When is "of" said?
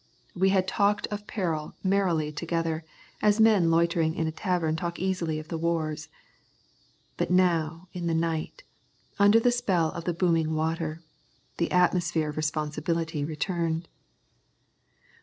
1.11-1.27, 5.37-5.49, 9.91-10.05, 12.29-12.37